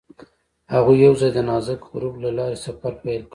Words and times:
هغوی 0.73 0.97
یوځای 1.05 1.31
د 1.33 1.39
نازک 1.49 1.79
غروب 1.91 2.15
له 2.23 2.29
لارې 2.37 2.57
سفر 2.65 2.93
پیل 3.03 3.21
کړ. 3.25 3.29